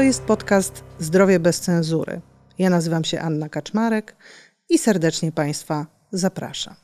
[0.00, 2.20] To jest podcast Zdrowie bez cenzury.
[2.58, 4.16] Ja nazywam się Anna Kaczmarek
[4.68, 6.74] i serdecznie Państwa zapraszam.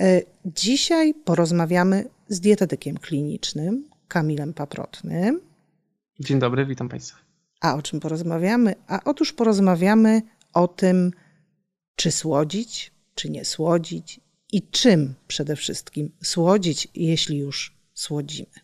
[0.00, 5.40] E, dzisiaj porozmawiamy z dietetykiem klinicznym Kamilem Paprotnym.
[6.20, 7.18] Dzień dobry, witam Państwa.
[7.60, 8.74] A o czym porozmawiamy?
[8.86, 10.22] A otóż porozmawiamy
[10.54, 11.10] o tym,
[11.96, 14.20] czy słodzić, czy nie słodzić
[14.52, 18.54] i czym przede wszystkim słodzić, jeśli już słodzimy.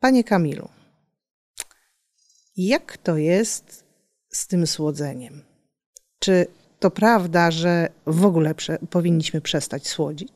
[0.00, 0.68] Panie Kamilu,
[2.56, 3.84] jak to jest
[4.28, 5.42] z tym słodzeniem?
[6.18, 6.46] Czy
[6.80, 10.32] to prawda, że w ogóle prze powinniśmy przestać słodzić?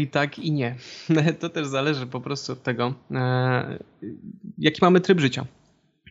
[0.00, 0.76] I tak, i nie.
[1.40, 3.78] To też zależy po prostu od tego, e,
[4.58, 5.46] jaki mamy tryb życia.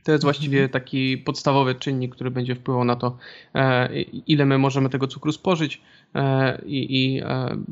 [0.03, 0.71] To jest właściwie mhm.
[0.71, 3.17] taki podstawowy czynnik, który będzie wpływał na to,
[3.55, 5.81] e, ile my możemy tego cukru spożyć
[6.65, 7.21] i, i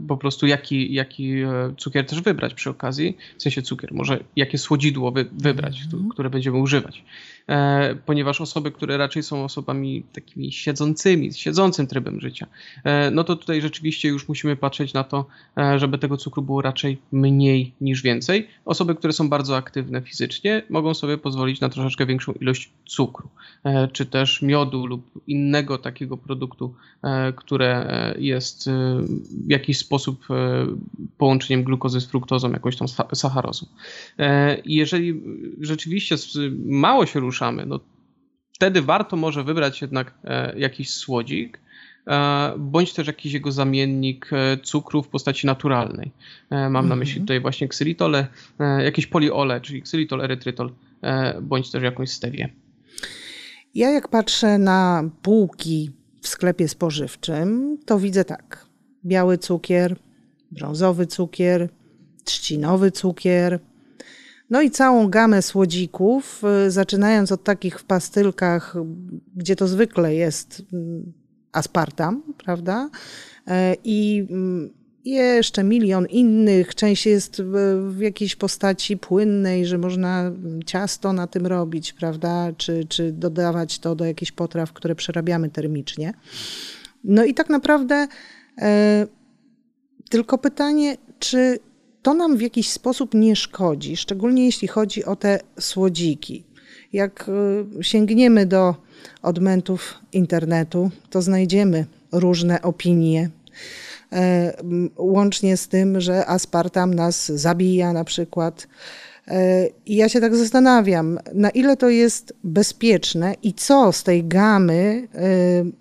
[0.08, 1.34] po prostu jaki, jaki
[1.78, 3.18] cukier też wybrać przy okazji.
[3.38, 6.10] W sensie cukier, może jakie słodzidło wybrać, mhm.
[6.10, 7.04] które będziemy używać.
[7.52, 12.48] E, ponieważ osoby, które raczej są osobami takimi siedzącymi, z siedzącym trybem życia,
[12.84, 15.26] e, no to tutaj rzeczywiście już musimy patrzeć na to,
[15.58, 18.48] e, żeby tego cukru było raczej mniej niż więcej.
[18.66, 23.30] Osoby, które są bardzo aktywne fizycznie, mogą sobie pozwolić na troszeczkę większą ilość cukru,
[23.92, 26.74] czy też miodu lub innego takiego produktu,
[27.36, 27.86] które
[28.20, 28.31] jest
[29.48, 30.28] w jakiś sposób
[31.18, 33.66] połączeniem glukozy z fruktozą, jakąś tą sacharozą.
[34.66, 35.22] Jeżeli
[35.62, 36.16] rzeczywiście
[36.66, 37.80] mało się rusza, ruszamy, no
[38.54, 41.60] wtedy warto może wybrać jednak e, jakiś słodzik,
[42.08, 46.12] e, bądź też jakiś jego zamiennik e, cukru w postaci naturalnej.
[46.70, 47.26] Mam na myśli mhm.
[47.26, 48.28] tutaj właśnie ksylitole,
[48.84, 50.72] jakieś poliole, czyli ksylitol, erytrytol,
[51.42, 52.50] bądź też jakąś stewię.
[53.76, 58.66] Ja jak patrzę na półki w sklepie spożywczym, to widzę tak.
[59.06, 59.96] Biały cukier,
[60.52, 61.70] brązowy cukier,
[62.24, 63.60] trzcinowy cukier,
[64.50, 68.76] no i całą gamę słodzików, y, zaczynając od takich w pastylkach,
[69.36, 71.14] gdzie to zwykle jest mm,
[71.52, 72.90] aspartam, prawda?
[73.48, 76.76] E, I mm, jeszcze milion innych.
[76.76, 77.42] Część jest
[77.88, 80.32] w jakiejś postaci płynnej, że można
[80.66, 82.52] ciasto na tym robić, prawda?
[82.58, 86.14] Czy, czy dodawać to do jakichś potraw, które przerabiamy termicznie.
[87.04, 88.08] No i tak naprawdę
[88.58, 89.08] e,
[90.10, 91.60] tylko pytanie, czy
[92.02, 96.44] to nam w jakiś sposób nie szkodzi, szczególnie jeśli chodzi o te słodziki.
[96.94, 97.30] Jak
[97.80, 98.76] y, sięgniemy do
[99.22, 103.30] odmentów internetu, to znajdziemy różne opinie.
[104.14, 104.54] E,
[104.98, 108.68] łącznie z tym, że aspartam nas zabija na przykład.
[109.28, 114.24] E, I ja się tak zastanawiam, na ile to jest bezpieczne i co z tej
[114.28, 115.08] gamy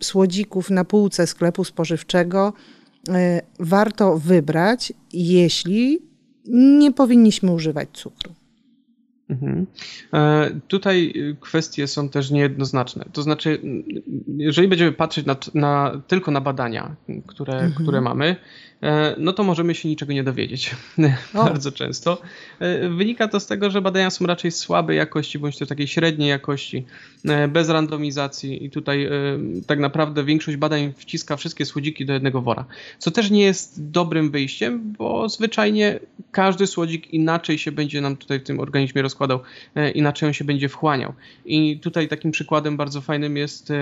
[0.01, 2.53] y, słodzików na półce sklepu spożywczego
[3.59, 6.03] warto wybrać, jeśli
[6.79, 8.35] nie powinniśmy używać cukru.
[9.31, 9.67] Mhm.
[10.15, 13.05] E, tutaj kwestie są też niejednoznaczne.
[13.13, 13.61] To znaczy,
[14.37, 16.97] jeżeli będziemy patrzeć na, na tylko na badania,
[17.27, 17.73] które, mhm.
[17.73, 18.37] które mamy,
[19.19, 20.77] no to możemy się niczego nie dowiedzieć
[21.35, 22.23] bardzo często.
[22.59, 26.29] E, wynika to z tego, że badania są raczej słabej jakości, bądź też takiej średniej
[26.29, 26.85] jakości,
[27.25, 29.11] e, bez randomizacji i tutaj
[29.67, 32.65] tak naprawdę większość badań wciska wszystkie słodziki do jednego wora,
[32.99, 38.41] co też nie jest dobrym wyjściem, bo zwyczajnie każdy słodzik inaczej się będzie nam tutaj
[38.41, 39.41] w tym organizmie rozkładał,
[39.95, 41.13] inaczej on się będzie wchłaniał.
[41.45, 43.73] I tutaj takim przykładem bardzo fajnym jest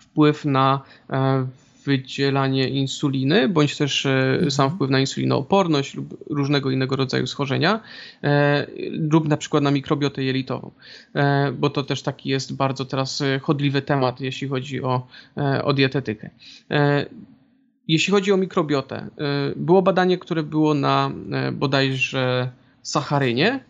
[0.00, 0.80] wpływ na
[1.86, 4.50] wydzielanie insuliny, bądź też e, mhm.
[4.50, 7.80] sam wpływ na insulinooporność lub różnego innego rodzaju schorzenia,
[8.24, 10.70] e, lub na przykład na mikrobiotę jelitową,
[11.14, 15.06] e, bo to też taki jest bardzo teraz chodliwy temat, jeśli chodzi o,
[15.64, 16.30] o dietetykę.
[17.88, 19.06] Jeśli chodzi o mikrobiotę,
[19.56, 21.10] było badanie, które było na
[21.52, 22.50] bodajże
[22.82, 23.60] sacharynie,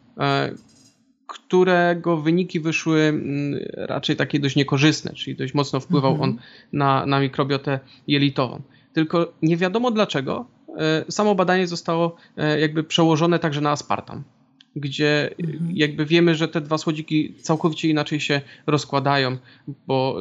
[1.26, 6.31] którego wyniki wyszły mm, raczej takie dość niekorzystne, czyli dość mocno wpływał mhm.
[6.31, 6.38] on
[6.72, 8.62] na, na mikrobiotę jelitową.
[8.92, 10.47] Tylko nie wiadomo dlaczego
[10.78, 14.24] e, samo badanie zostało e, jakby przełożone także na aspartam
[14.76, 15.70] gdzie mhm.
[15.74, 19.36] jakby wiemy, że te dwa słodziki całkowicie inaczej się rozkładają,
[19.86, 20.18] bo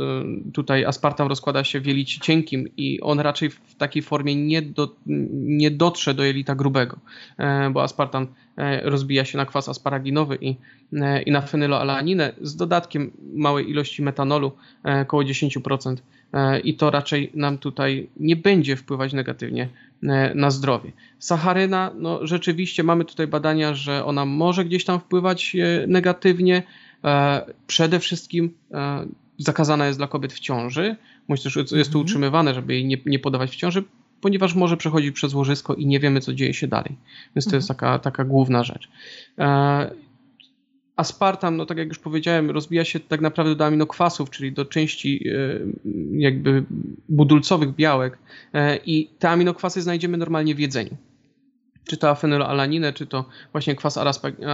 [0.48, 4.62] y, tutaj aspartam rozkłada się w jelicie cienkim i on raczej w takiej formie nie,
[4.62, 4.96] do,
[5.32, 6.98] nie dotrze do jelita grubego,
[7.38, 10.56] e, bo aspartam e, rozbija się na kwas asparaginowy i,
[10.94, 14.52] e, i na fenyloalaninę z dodatkiem małej ilości metanolu,
[15.02, 15.96] około 10%.
[16.64, 19.70] I to raczej nam tutaj nie będzie wpływać negatywnie
[20.36, 20.92] na zdrowie.
[21.20, 26.64] Sacharyna, no rzeczywiście mamy tutaj badania, że ona może gdzieś tam wpływać e, negatywnie.
[27.04, 28.54] E, przede wszystkim
[29.38, 30.96] zakazana jest dla kobiet w ciąży,
[31.28, 32.02] bądź też jest to mhm.
[32.02, 33.84] utrzymywane, żeby jej nie, nie podawać w ciąży,
[34.22, 36.96] ponieważ może przechodzić przez łożysko i nie wiemy, co dzieje się dalej.
[37.36, 37.78] Więc to jest mhm.
[37.78, 38.90] taka, taka główna rzecz.
[40.96, 45.28] Aspartam, no tak jak już powiedziałem, rozbija się tak naprawdę do aminokwasów, czyli do części
[46.12, 46.64] jakby
[47.10, 48.18] budulcowych białek
[48.86, 50.98] i te aminokwasy znajdziemy normalnie w jedzeniu
[51.86, 54.00] czy to afenylalaninę, czy to właśnie kwas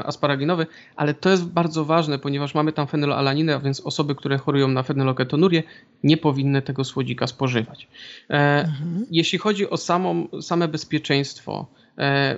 [0.06, 4.68] asparaginowy, ale to jest bardzo ważne, ponieważ mamy tam fenylalaninę, a więc osoby, które chorują
[4.68, 5.64] na fenyloketonurię,
[6.04, 7.88] nie powinny tego słodzika spożywać.
[8.30, 9.06] E, mhm.
[9.12, 11.68] Jeśli chodzi o samą, same bezpieczeństwo,
[11.98, 12.38] e,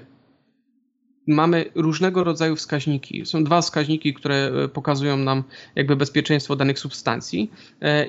[1.27, 3.25] mamy różnego rodzaju wskaźniki.
[3.25, 5.43] Są dwa wskaźniki, które e, pokazują nam
[5.75, 7.51] jakby bezpieczeństwo danych substancji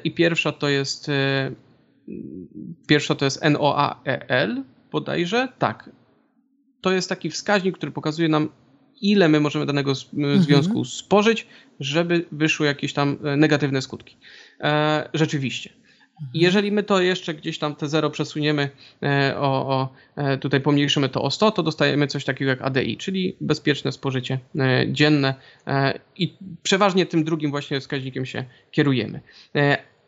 [0.05, 1.11] i pierwsza to jest
[2.87, 4.63] pierwsza to jest NOAEL
[4.93, 5.91] bodajże, tak,
[6.81, 8.49] to jest taki wskaźnik, który pokazuje nam,
[9.01, 10.43] ile my możemy danego mhm.
[10.43, 10.85] związku mhm.
[10.85, 11.47] spożyć,
[11.81, 14.17] żeby wyszły jakieś tam e, negatywne skutki.
[14.61, 15.71] E, rzeczywiście.
[16.15, 16.31] Mhm.
[16.35, 18.71] Jeżeli my to jeszcze gdzieś tam te zero przesuniemy
[19.03, 22.97] e, o, o, e, tutaj pomniejszymy to o 100, to dostajemy coś takiego jak ADI,
[22.97, 24.39] czyli bezpieczne spożycie
[24.89, 25.35] dzienne
[26.17, 29.21] i przeważnie tym drugim właśnie wskaźnikiem się kierujemy.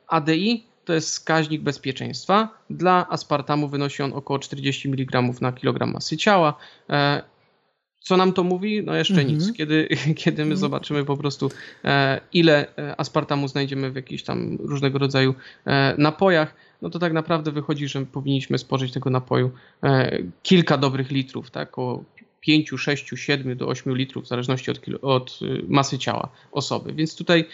[0.09, 2.49] ADI to jest wskaźnik bezpieczeństwa.
[2.71, 6.59] Dla aspartamu wynosi on około 40 mg na kilogram masy ciała.
[8.07, 8.83] E, co nam to mówi?
[8.83, 9.27] No jeszcze -hmm.
[9.27, 9.53] nic.
[9.53, 9.89] Kiedy,
[10.25, 11.51] kiedy my zobaczymy po prostu
[11.85, 15.35] e, ile e, aspartamu znajdziemy w jakichś tam różnego rodzaju
[15.99, 19.51] napojach, no to tak naprawdę wychodzi, że powinniśmy spożyć tego napoju
[20.43, 21.69] kilka dobrych litrów, tak?
[21.69, 22.05] Około
[22.41, 26.93] 5, 6, 7 do 8 litrów w zależności od, od masy ciała osoby.
[26.93, 27.45] Więc tutaj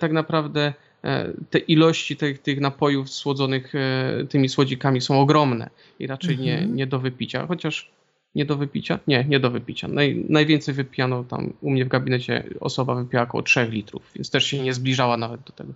[0.00, 0.72] tak naprawdę
[1.06, 6.48] E, te ilości tych, tych napojów słodzonych e, tymi słodzikami są ogromne i raczej mhm.
[6.48, 7.90] nie, nie do wypicia, chociaż
[8.36, 8.98] nie do wypicia?
[9.06, 9.88] Nie, nie do wypicia.
[9.88, 14.44] Naj, najwięcej wypijano tam u mnie w gabinecie osoba wypiła około 3 litrów, więc też
[14.44, 15.72] się nie zbliżała nawet do tego.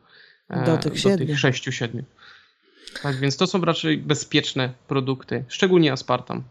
[0.49, 2.03] E, do tych, do tych 6-7.
[3.03, 6.43] Tak, więc to są raczej bezpieczne produkty, szczególnie aspartam.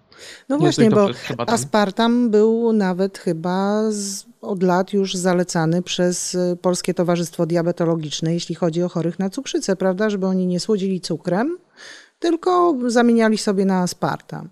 [0.49, 1.09] No Nie właśnie, bo
[1.47, 8.55] aspartam był nawet chyba z, od lat już zalecany przez y, Polskie Towarzystwo Diabetologiczne, jeśli
[8.55, 10.09] chodzi o chorych na cukrzycę, prawda?
[10.09, 11.57] Żeby oni nie słodzili cukrem,
[12.19, 14.49] tylko zamieniali sobie na aspartam.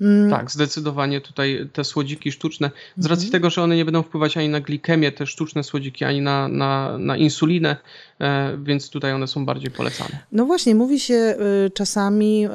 [0.00, 0.30] Mm.
[0.30, 3.32] Tak, zdecydowanie tutaj te słodziki sztuczne, z racji mhm.
[3.32, 6.98] tego, że one nie będą wpływać ani na glikemię, te sztuczne słodziki, ani na, na,
[6.98, 7.76] na insulinę,
[8.20, 10.18] e, więc tutaj one są bardziej polecane.
[10.32, 11.14] No właśnie, mówi się
[11.66, 12.50] y, czasami, y,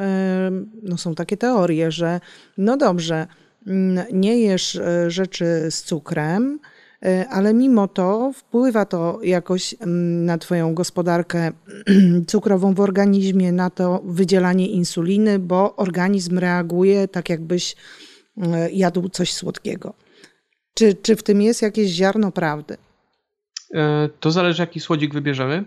[0.84, 2.20] no są takie teorie, że
[2.58, 3.28] no dobrze,
[3.68, 6.73] mm, nie jesz rzeczy z cukrem, E,
[7.30, 11.52] ale mimo to wpływa to jakoś mm, na Twoją gospodarkę
[12.32, 17.76] cukrową w organizmie, na to wydzielanie insuliny, bo organizm reaguje tak, jakbyś
[18.38, 19.94] e, jadł coś słodkiego.
[20.74, 22.78] Czy, czy w tym jest jakieś ziarno prawdy?
[23.74, 25.64] E, to zależy, jaki słodzik wybierzemy.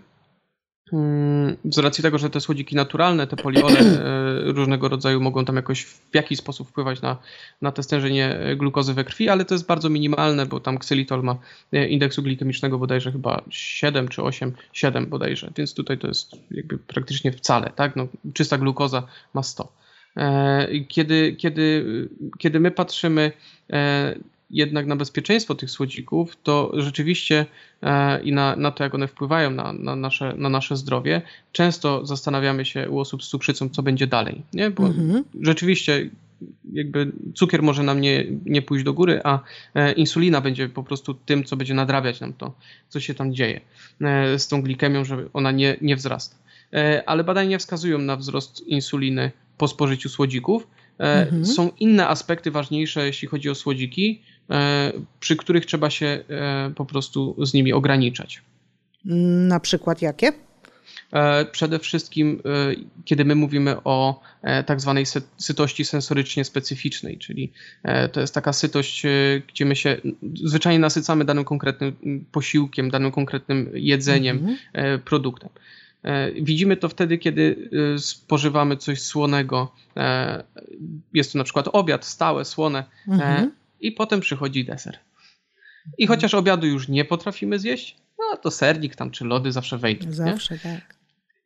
[0.93, 5.55] Mm, z racji tego, że te słodziki naturalne, te poliole e, różnego rodzaju mogą tam
[5.55, 7.17] jakoś w jakiś sposób wpływać na,
[7.61, 11.37] na te stężenie glukozy we krwi, ale to jest bardzo minimalne, bo tam ksylitol ma
[11.73, 16.77] e, indeksu glikemicznego bodajże chyba 7 czy 8, 7 bodajże, więc tutaj to jest jakby
[16.77, 17.95] praktycznie wcale, tak?
[17.95, 19.73] No, czysta glukoza ma 100.
[20.17, 21.85] E, kiedy, kiedy,
[22.37, 23.31] kiedy my patrzymy
[24.49, 27.45] jednak na bezpieczeństwo tych słodzików, to rzeczywiście
[27.83, 31.21] e, i na, na to, jak one wpływają na, na, nasze, na nasze zdrowie,
[31.51, 34.41] często zastanawiamy się u osób z cukrzycą, co będzie dalej.
[34.53, 34.69] Nie?
[34.69, 35.23] Bo mhm.
[35.41, 36.09] rzeczywiście
[36.73, 39.39] jakby cukier może nam nie, nie pójść do góry, a
[39.75, 42.53] e, insulina będzie po prostu tym, co będzie nadrabiać nam to,
[42.89, 43.61] co się tam dzieje
[44.01, 46.35] e, z tą glikemią, żeby ona nie, nie wzrasta.
[47.05, 50.67] Ale badania wskazują na wzrost insuliny po spożyciu słodzików.
[50.97, 51.45] Mhm.
[51.45, 54.36] Są inne aspekty ważniejsze, jeśli chodzi o słodziki, E,
[55.19, 58.41] przy których trzeba się e, po prostu z nimi ograniczać.
[59.05, 60.31] Na przykład jakie?
[61.13, 62.41] E, przede wszystkim,
[63.05, 64.21] kiedy my mówimy o
[64.65, 65.05] tak zwanej
[65.37, 67.51] sytości sensorycznie specyficznej, czyli
[68.11, 69.03] to jest taka sytość,
[69.47, 69.97] gdzie my się
[70.43, 74.57] zwyczajnie nasycamy danym konkretnym posiłkiem, danym konkretnym jedzeniem, mhm.
[75.01, 75.49] produktem.
[76.41, 79.71] Widzimy to wtedy, kiedy spożywamy coś słonego.
[81.13, 82.83] Jest to na przykład obiad, stałe, słone.
[83.07, 84.99] Mhm i potem przychodzi deser.
[85.97, 86.17] I mhm.
[86.17, 90.11] chociaż obiadu już nie potrafimy zjeść, no to sernik tam czy lody zawsze wejdą.
[90.11, 90.59] Zawsze, nie?
[90.59, 90.97] tak.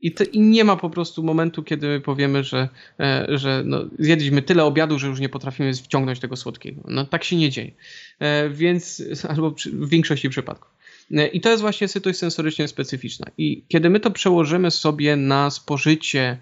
[0.02, 2.70] I, to, I, nie ma po prostu momentu, kiedy powiemy, że,
[3.00, 6.82] e, że no, zjedliśmy tyle obiadu, że już nie potrafimy wciągnąć tego słodkiego.
[6.88, 7.72] No tak się nie dzieje.
[8.20, 10.72] E, więc, albo w większości przypadków.
[11.12, 13.28] E, I to jest właśnie sytuacja sensorycznie specyficzna.
[13.38, 16.38] I kiedy my to przełożymy sobie na spożycie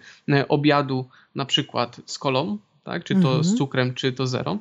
[0.48, 1.06] obiadu,
[1.36, 3.44] na przykład z kolą, tak, czy to mhm.
[3.44, 4.58] z cukrem, czy to zero,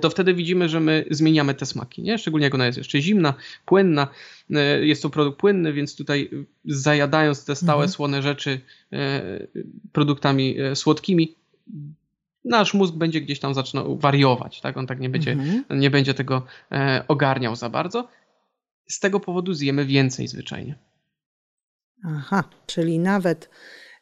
[0.00, 2.18] to wtedy widzimy, że my zmieniamy te smaki, nie?
[2.18, 4.08] Szczególnie jak ona jest jeszcze zimna, płynna.
[4.50, 6.30] E, jest to produkt płynny, więc tutaj
[6.64, 7.88] zajadając te stałe mhm.
[7.88, 8.60] słone rzeczy
[8.92, 9.22] e,
[9.92, 11.36] produktami słodkimi,
[12.44, 14.76] nasz mózg będzie gdzieś tam zaczynał wariować, tak?
[14.76, 15.80] On tak nie będzie, mhm.
[15.80, 16.46] nie będzie tego
[17.08, 18.08] ogarniał za bardzo.
[18.88, 20.78] z tego powodu zjemy więcej zwyczajnie.
[22.06, 23.50] Aha, czyli nawet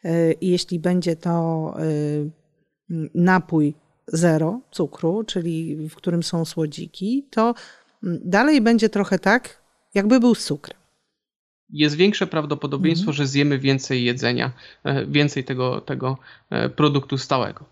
[0.04, 2.30] y, jeśli będzie to y,
[3.14, 3.74] napój
[4.06, 7.54] zero cukru, czyli w którym są słodziki, to
[8.24, 9.62] dalej będzie trochę tak,
[9.94, 10.82] jakby był z cukrem.
[11.72, 13.16] Jest większe prawdopodobieństwo, mhm.
[13.16, 14.52] że zjemy więcej jedzenia,
[14.84, 16.18] e, więcej tego, tego
[16.50, 17.64] e, produktu stałego.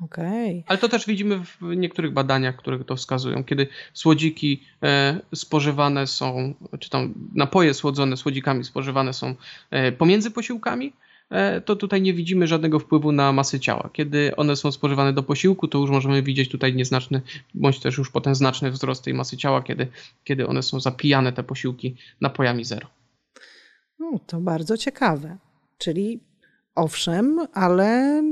[0.00, 0.62] Okay.
[0.66, 3.44] Ale to też widzimy w niektórych badaniach, które to wskazują.
[3.44, 9.34] Kiedy słodziki e, spożywane są, czy tam napoje słodzone słodzikami spożywane są
[9.98, 10.92] pomiędzy posiłkami,
[11.64, 13.90] to tutaj nie widzimy żadnego wpływu na masę ciała.
[13.92, 17.22] Kiedy one są spożywane do posiłku, to już możemy widzieć tutaj nieznaczny,
[17.54, 19.86] bądź też już potem znaczny wzrost tej masy ciała, kiedy,
[20.24, 22.88] kiedy one są zapijane, te posiłki, napojami zero.
[23.98, 25.36] No, to bardzo ciekawe.
[25.78, 26.20] Czyli
[26.74, 28.22] owszem, ale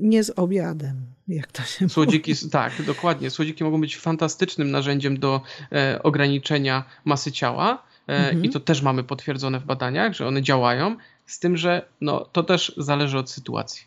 [0.00, 0.96] nie z obiadem,
[1.28, 2.50] jak to się Słodziki, mówi.
[2.50, 3.30] tak, dokładnie.
[3.30, 5.40] Słodziki mogą być fantastycznym narzędziem do
[5.72, 7.82] e, ograniczenia masy ciała.
[8.08, 8.44] E, mhm.
[8.44, 10.96] I to też mamy potwierdzone w badaniach, że one działają,
[11.28, 13.82] z tym, że no, to też zależy od sytuacji.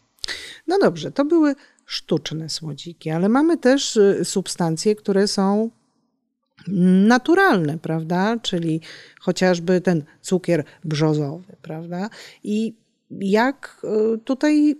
[0.67, 1.55] No dobrze, to były
[1.85, 5.69] sztuczne słodziki, ale mamy też y, substancje, które są
[7.07, 8.37] naturalne, prawda?
[8.41, 8.81] Czyli
[9.19, 12.09] chociażby ten cukier brzozowy, prawda?
[12.43, 12.73] I
[13.19, 13.81] jak
[14.15, 14.75] y, tutaj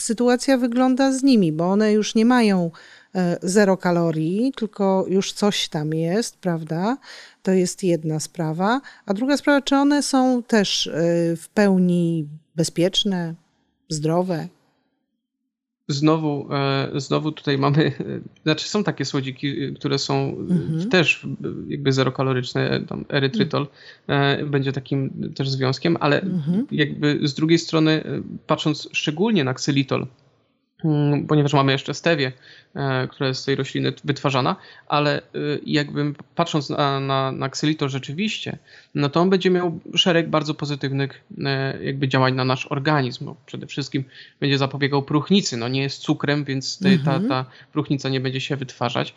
[0.00, 2.70] sytuacja wygląda z nimi, bo one już nie mają
[3.14, 6.96] e, zero kalorii, tylko już coś tam jest, prawda?
[7.42, 8.80] To jest jedna sprawa.
[9.06, 10.92] A druga sprawa, czy one są też y,
[11.36, 13.34] w pełni bezpieczne,
[13.88, 14.48] zdrowe?
[15.92, 17.92] Znowu, e, znowu tutaj mamy,
[18.42, 20.88] znaczy są takie słodziki, które są mhm.
[20.88, 21.26] też
[21.68, 23.66] jakby zerokaloryczne, tam erytrytol
[24.08, 24.50] mhm.
[24.50, 26.66] będzie takim też związkiem, ale mhm.
[26.70, 28.04] jakby z drugiej strony,
[28.46, 30.06] patrząc szczególnie na ksylitol,
[31.28, 32.32] ponieważ mamy jeszcze stewię,
[32.74, 34.56] E, która jest z tej rośliny wytwarzana,
[34.88, 35.22] ale e,
[35.66, 37.50] jakby patrząc na, na, na
[37.86, 38.58] rzeczywiście,
[38.94, 43.24] no to on będzie miał szereg bardzo pozytywnych e, jakby działań na nasz organizm.
[43.24, 44.04] Bo przede wszystkim
[44.40, 47.22] będzie zapobiegał próchnicy, no nie jest cukrem, więc te, mhm.
[47.22, 49.14] ta, ta próchnica nie będzie się wytwarzać.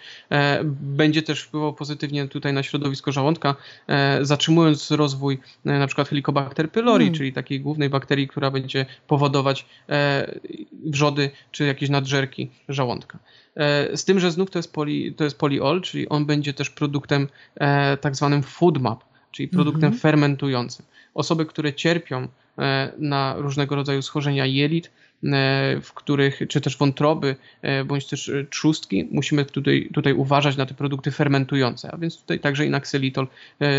[0.81, 3.55] Będzie też wpływał pozytywnie tutaj na środowisko żołądka,
[4.21, 7.17] zatrzymując rozwój na przykład Helicobacter pylori, mhm.
[7.17, 9.65] czyli takiej głównej bakterii, która będzie powodować
[10.85, 13.19] wrzody czy jakieś nadżerki żołądka.
[13.55, 16.69] E, z tym, że znów to jest, poli, to jest poliol, czyli on będzie też
[16.69, 19.99] produktem e, tak zwanym food map, czyli produktem mhm.
[19.99, 20.85] fermentującym.
[21.13, 24.91] Osoby, które cierpią e, na różnego rodzaju schorzenia jelit,
[25.81, 27.35] w których, czy też wątroby,
[27.85, 32.65] bądź też trzustki, musimy tutaj, tutaj uważać na te produkty fermentujące, a więc tutaj także
[32.65, 33.27] inaksylitol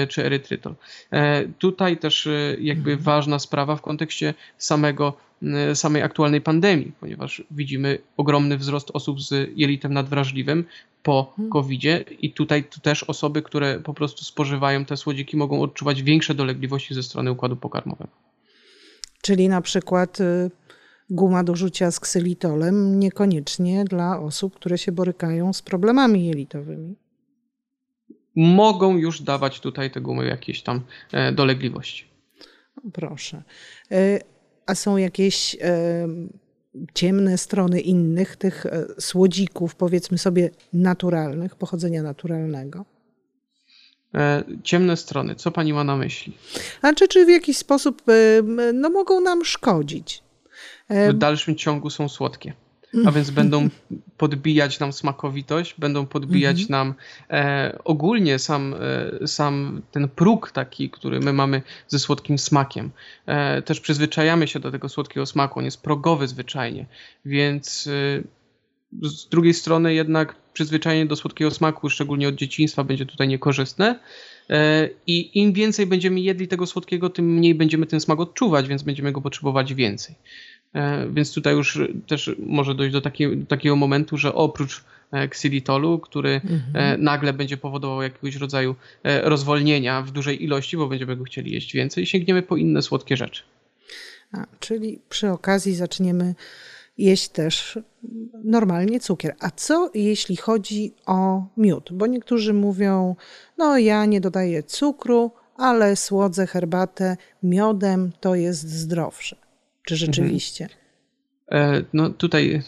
[0.09, 0.75] czy erytrytol.
[1.59, 2.29] Tutaj też
[2.61, 3.05] jakby mhm.
[3.05, 5.17] ważna sprawa w kontekście samego
[5.75, 10.65] samej aktualnej pandemii, ponieważ widzimy ogromny wzrost osób z jelitem nadwrażliwym
[11.03, 11.51] po mhm.
[11.51, 16.95] COVID-zie i tutaj też osoby, które po prostu spożywają te słodziki mogą odczuwać większe dolegliwości
[16.95, 18.11] ze strony układu pokarmowego.
[19.23, 20.51] Czyli na przykład y,
[21.11, 26.95] guma do rzucia z ksylitolem niekoniecznie dla osób, które się borykają z problemami jelitowymi.
[28.37, 30.81] Mogą już dawać tutaj te gumy jakieś tam
[31.13, 32.05] e, dolegliwości.
[32.93, 33.43] Proszę.
[34.67, 36.09] E, a są jakieś e,
[36.95, 38.67] ciemne strony innych tych
[38.99, 42.85] słodzików, powiedzmy sobie naturalnych, pochodzenia naturalnego?
[44.63, 45.35] ciemne strony.
[45.35, 46.33] Co pani ma na myśli?
[46.81, 48.03] Znaczy, czy w jakiś sposób
[48.75, 50.23] no, mogą nam szkodzić?
[50.91, 52.53] w dalszym ciągu są słodkie.
[53.05, 53.69] A więc będą
[54.17, 56.71] podbijać nam smakowitość, będą podbijać mhm.
[56.71, 56.95] nam
[57.31, 58.75] e, ogólnie sam,
[59.23, 62.91] e, sam ten próg taki, który my mamy ze słodkim smakiem.
[63.27, 66.87] E, też przyzwyczajamy się do tego słodkiego smaku, on jest progowy zwyczajnie,
[67.25, 68.23] więc e,
[69.03, 73.99] z drugiej strony jednak przyzwyczajenie do słodkiego smaku, szczególnie od dzieciństwa, będzie tutaj niekorzystne.
[74.51, 78.83] E, I im więcej będziemy jedli tego słodkiego, tym mniej będziemy ten smak odczuwać, więc
[78.83, 80.15] będziemy go potrzebować więcej.
[80.77, 85.29] E, więc tutaj już też może dojść do, takiego, do takiego momentu, że oprócz e,
[85.29, 87.03] ksylitolu, który e, mhm.
[87.03, 88.75] nagle będzie powodował jakiegoś rodzaju
[89.23, 93.43] rozwolnienia w dużej ilości, bo będziemy go chcieli jeść więcej, sięgniemy po inne słodkie rzeczy.
[94.33, 96.35] A, czyli przy okazji zaczniemy
[96.99, 97.79] jeść też
[98.45, 99.35] normalnie cukier.
[99.41, 101.89] A co jeśli chodzi o miód?
[101.93, 103.17] Bo niektórzy mówią,
[103.59, 109.46] no ja nie dodaję cukru, ale słodzę herbatę miodem, to jest zdrowsze.
[109.87, 110.13] Czy mhm.
[110.13, 110.69] rzeczywiście?
[111.53, 112.63] E, no tutaj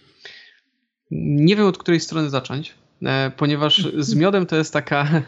[1.46, 5.22] nie wiem od której strony zacząć, e, ponieważ z miodem to jest taka,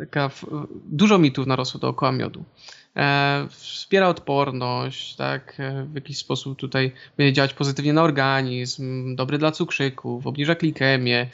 [0.00, 0.30] taka
[0.84, 2.44] dużo mitów narosło dookoła miodu.
[2.96, 5.56] E, wspiera odporność, tak,
[5.92, 11.30] w jakiś sposób tutaj będzie działać pozytywnie na organizm, dobry dla cukrzyków, obniża glikemię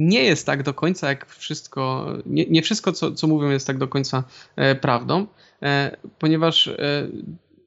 [0.00, 3.78] nie jest tak do końca, jak wszystko, nie, nie wszystko, co, co mówią, jest tak
[3.78, 4.24] do końca
[4.56, 5.26] e, prawdą,
[5.62, 7.08] e, ponieważ e,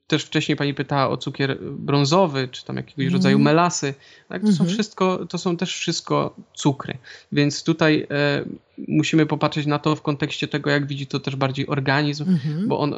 [0.07, 3.13] też wcześniej pani pytała o cukier brązowy, czy tam jakiegoś mm.
[3.13, 3.93] rodzaju melasy.
[4.29, 4.41] Tak?
[4.41, 4.57] To, mm -hmm.
[4.57, 4.69] są mhm.
[4.69, 6.97] wszystko, to są też wszystko cukry.
[7.31, 8.45] Więc tutaj e,
[8.87, 12.67] musimy popatrzeć na to w kontekście tego, jak widzi to też bardziej organizm, mm -hmm.
[12.67, 12.97] bo on e,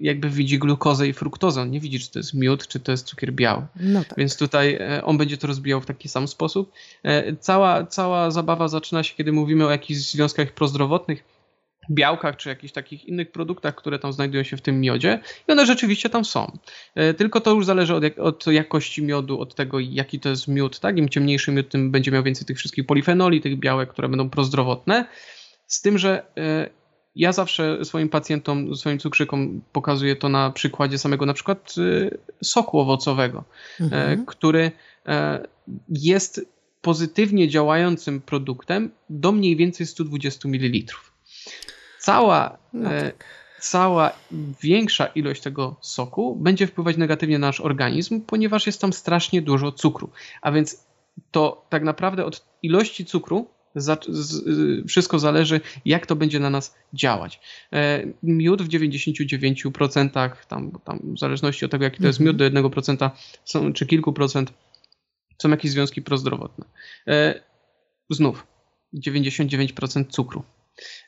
[0.00, 1.62] jakby widzi glukozę i fruktozę.
[1.62, 3.66] On nie widzi, czy to jest miód, czy to jest cukier biały.
[3.80, 4.18] No tak.
[4.18, 6.72] Więc tutaj e, on będzie to rozbijał w taki sam sposób.
[7.02, 11.37] E, cała, cała zabawa zaczyna się, kiedy mówimy o jakichś związkach prozdrowotnych
[11.90, 15.66] białkach czy jakichś takich innych produktach, które tam znajdują się w tym miodzie i one
[15.66, 16.58] rzeczywiście tam są.
[16.94, 20.80] E, tylko to już zależy od, od, jakości miodu, od tego jaki to jest miód,
[20.80, 20.98] tak?
[20.98, 25.06] Im ciemniejszy miód, tym będzie miał więcej tych wszystkich polifenoli, tych białek, które będą prozdrowotne.
[25.66, 26.70] Z tym, że e,
[27.16, 32.78] ja zawsze swoim pacjentom, swoim cukrzykom pokazuję to na przykładzie samego na przykład e, soku
[32.78, 33.44] owocowego,
[33.80, 34.26] mhm.
[34.26, 34.70] który
[35.88, 36.40] jest
[36.80, 40.94] pozytywnie działającym produktem do mniej więcej 120 ml
[42.08, 43.24] cała, no e, tak.
[43.60, 44.12] cała
[44.62, 49.72] większa ilość tego soku będzie wpływać negatywnie na nasz organizm, ponieważ jest tam strasznie dużo
[49.72, 50.10] cukru.
[50.42, 50.86] A więc
[51.30, 53.46] to tak naprawdę od ilości cukru
[54.88, 57.40] wszystko zależy, jak to będzie na nas działać.
[57.72, 62.44] E, miód w 99%, tam, tam w zależności od tego, jaki to jest miód, do
[62.44, 63.10] 1%
[63.44, 64.52] są, czy kilku procent
[65.42, 66.64] są jakieś związki prozdrowotne.
[67.08, 67.42] E,
[68.10, 68.46] znów
[68.94, 70.44] 99% cukru.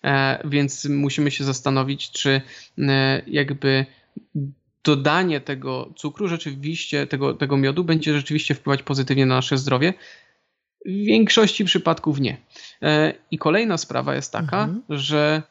[0.04, 2.40] E, więc musimy się zastanowić, czy
[2.78, 3.86] e, jakby
[4.84, 9.94] dodanie tego cukru rzeczywiście, tego, tego miodu będzie rzeczywiście wpływać pozytywnie na nasze zdrowie.
[10.86, 12.36] W większości przypadków nie.
[12.82, 14.82] E, I kolejna sprawa jest taka, mhm.
[14.88, 15.42] że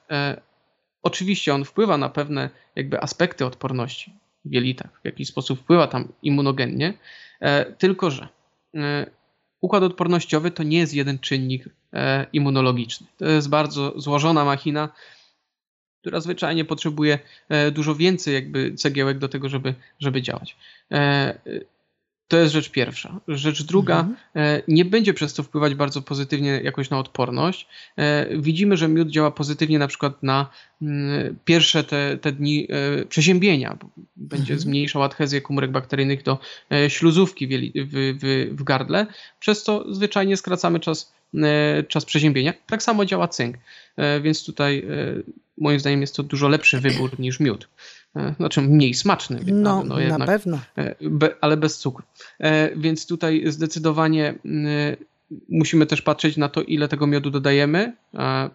[1.03, 4.13] oczywiście on wpływa na pewne jakby aspekty odporności
[4.45, 6.93] w jelitach, w jakiś sposób wpływa tam immunogennie,
[7.77, 8.27] tylko że
[9.61, 11.69] układ odpornościowy to nie jest jeden czynnik
[12.33, 13.07] immunologiczny.
[13.17, 14.89] To jest bardzo złożona machina,
[16.01, 20.55] która zwyczajnie potrzebuje e, dużo więcej jakby cegiełek do tego, żeby, żeby działać.
[20.91, 21.39] E,
[22.29, 23.19] to jest rzecz pierwsza.
[23.27, 24.17] Rzecz druga, mhm.
[24.35, 27.67] E, nie będzie przez to wpływać bardzo pozytywnie jakoś na odporność.
[27.97, 30.49] E, widzimy, że miód działa pozytywnie na przykład na
[30.81, 33.77] mm, pierwsze te, te dni e, przeziębienia.
[34.15, 34.59] Będzie mhm.
[34.59, 36.39] zmniejszał adhezję komórek bakteryjnych do
[36.87, 37.51] śluzówki w,
[38.21, 39.07] w, w gardle,
[39.39, 41.13] przez co zwyczajnie skracamy czas,
[41.87, 42.53] czas przeziębienia.
[42.67, 43.57] Tak samo działa cynk,
[44.21, 44.85] więc tutaj
[45.57, 47.67] moim zdaniem jest to dużo lepszy wybór niż miód.
[48.15, 49.39] E, znaczy mniej smaczny.
[49.45, 50.59] No, no jednak, na pewno.
[50.77, 52.05] E, be, ale bez cukru.
[52.39, 54.35] E, więc tutaj zdecydowanie
[55.49, 57.93] musimy też patrzeć na to, ile tego miodu dodajemy,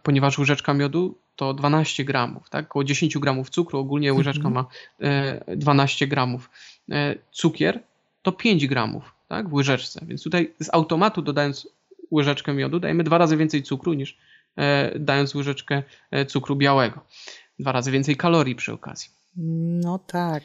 [0.02, 2.64] ponieważ łyżeczka miodu to 12 gramów, tak?
[2.64, 4.18] Około 10 gramów cukru, ogólnie mhm.
[4.18, 4.66] łyżeczka ma
[5.56, 6.50] 12 gramów.
[7.32, 7.80] Cukier
[8.22, 9.48] to 5 gramów, tak?
[9.48, 10.00] W łyżeczce.
[10.06, 11.68] Więc tutaj z automatu dodając
[12.14, 14.18] łyżeczkę miodu dajemy dwa razy więcej cukru niż
[14.98, 15.82] dając łyżeczkę
[16.26, 17.04] cukru białego.
[17.58, 19.10] Dwa razy więcej kalorii przy okazji.
[19.36, 20.42] No tak.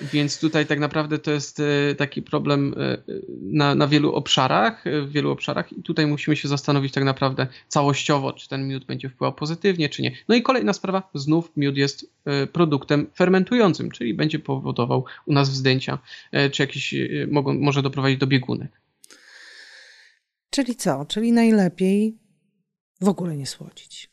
[0.00, 2.98] Więc tutaj tak naprawdę to jest e, taki problem e,
[3.42, 7.46] na, na wielu obszarach, e, w wielu obszarach i tutaj musimy się zastanowić tak naprawdę
[7.68, 10.12] całościowo, czy ten miód będzie wpływał pozytywnie, czy nie.
[10.28, 12.12] No i kolejna sprawa, znów miód jest
[12.52, 15.98] produktem fermentującym, czyli będzie powodował u nas wzdęcia,
[16.52, 16.94] czy jakieś
[17.30, 18.81] mogą, może doprowadzić do biegunek.
[20.52, 21.04] Czyli co?
[21.04, 22.18] Czyli najlepiej
[23.00, 24.10] w ogóle nie słodzić.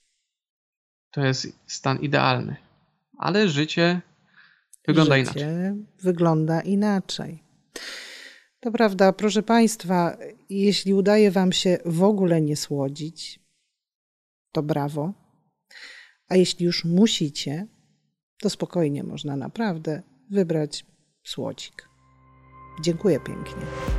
[1.11, 2.55] To jest stan idealny.
[3.17, 4.01] Ale życie
[4.87, 5.85] Wygląda Życie inaczej.
[6.01, 7.43] Wygląda inaczej.
[8.59, 10.17] To prawda, proszę Państwa,
[10.49, 13.39] jeśli udaje Wam się w ogóle nie słodzić,
[14.51, 15.13] to brawo.
[16.27, 17.67] A jeśli już musicie,
[18.41, 20.85] to spokojnie można naprawdę wybrać
[21.23, 21.89] słodzik.
[22.81, 23.98] Dziękuję pięknie.